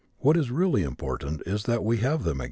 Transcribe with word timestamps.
What 0.17 0.35
is 0.35 0.49
really 0.49 0.81
important 0.81 1.43
is 1.45 1.61
that 1.65 1.83
we 1.83 1.97
again 1.99 2.09
have 2.09 2.23
them. 2.23 2.39